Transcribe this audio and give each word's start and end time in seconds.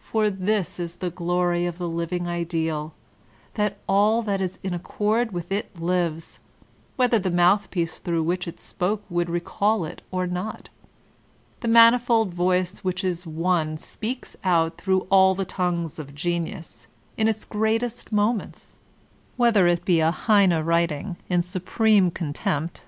For 0.00 0.30
this 0.30 0.80
is 0.80 0.94
the 0.94 1.10
glory 1.10 1.66
of 1.66 1.76
the 1.76 1.86
living 1.86 2.26
ideal, 2.26 2.94
that 3.56 3.76
all 3.86 4.22
that 4.22 4.40
is 4.40 4.58
in 4.62 4.72
accord 4.72 5.32
with 5.32 5.52
it 5.52 5.78
lives, 5.78 6.40
whether 6.96 7.18
the 7.18 7.30
mouthpiece 7.30 7.98
through 7.98 8.22
which 8.22 8.48
it 8.48 8.58
spoke 8.58 9.02
would 9.10 9.28
recall 9.28 9.84
it 9.84 10.00
or 10.10 10.26
not. 10.26 10.70
The 11.60 11.68
manifold 11.68 12.32
voice 12.32 12.78
which 12.78 13.04
is 13.04 13.26
one 13.26 13.76
speaks 13.76 14.34
out 14.44 14.78
through 14.78 15.02
all 15.10 15.34
the 15.34 15.44
tongues 15.44 15.98
of 15.98 16.14
genius 16.14 16.86
in 17.18 17.28
its 17.28 17.44
greatest 17.44 18.10
moments, 18.12 18.78
whether 19.36 19.66
it 19.66 19.84
be 19.84 20.00
a 20.00 20.10
Heine 20.10 20.58
writing, 20.64 21.18
in 21.28 21.42
supreme 21.42 22.10
contempt. 22.10 22.84